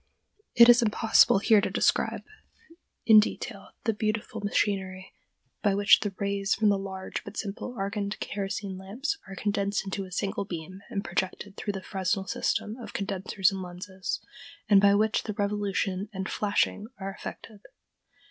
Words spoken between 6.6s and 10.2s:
the large but simple argand kerosene lamp are condensed into a